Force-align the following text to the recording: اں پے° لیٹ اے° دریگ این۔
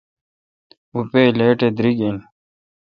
اں 0.95 1.03
پے° 1.11 1.23
لیٹ 1.37 1.59
اے° 1.65 1.69
دریگ 1.77 1.99
این۔ 2.03 2.17